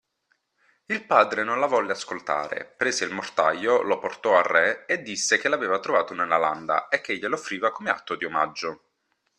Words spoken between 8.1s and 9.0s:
di omaggio.